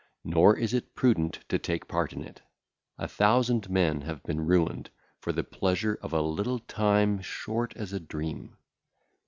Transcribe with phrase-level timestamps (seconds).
[0.23, 2.41] Nor is it prudent to take part in it;
[2.97, 4.89] a thousand men have been ruined
[5.19, 8.57] for the pleasure of a little time short as a dream.